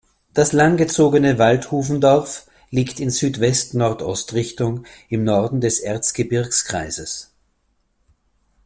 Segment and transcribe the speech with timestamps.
[0.33, 7.29] Das langgezogene Waldhufendorf liegt in Südwest-Nordost-Richtung im Norden des Erzgebirgskreises.